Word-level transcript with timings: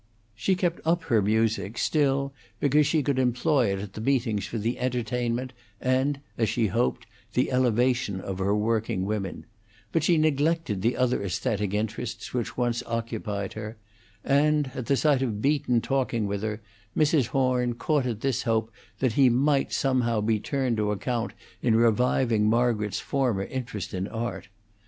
She 0.33 0.55
kept 0.55 0.79
up 0.83 1.03
her 1.03 1.21
music 1.21 1.77
still 1.77 2.33
because 2.59 2.87
she 2.87 3.03
could 3.03 3.19
employ 3.19 3.71
it 3.71 3.77
at 3.77 3.93
the 3.93 4.01
meetings 4.01 4.47
for 4.47 4.57
the 4.57 4.79
entertainment, 4.79 5.53
and, 5.79 6.19
as 6.39 6.49
she 6.49 6.65
hoped, 6.65 7.05
the 7.33 7.51
elevation 7.51 8.19
of 8.19 8.39
her 8.39 8.55
working 8.55 9.05
women; 9.05 9.45
but 9.91 10.01
she 10.03 10.17
neglected 10.17 10.81
the 10.81 10.97
other 10.97 11.21
aesthetic 11.21 11.75
interests 11.75 12.33
which 12.33 12.57
once 12.57 12.81
occupied 12.87 13.53
her; 13.53 13.77
and, 14.25 14.71
at 14.73 14.87
sight 14.97 15.21
of 15.21 15.39
Beaton 15.39 15.81
talking 15.81 16.25
with 16.25 16.41
her, 16.41 16.63
Mrs. 16.97 17.27
Horn 17.27 17.75
caught 17.75 18.07
at 18.07 18.21
the 18.21 18.31
hope 18.43 18.71
that 18.97 19.13
he 19.13 19.29
might 19.29 19.71
somehow 19.71 20.19
be 20.19 20.39
turned 20.39 20.77
to 20.77 20.89
account 20.91 21.33
in 21.61 21.75
reviving 21.75 22.49
Margaret's 22.49 22.99
former 22.99 23.43
interest 23.43 23.93
in 23.93 24.07
art. 24.07 24.47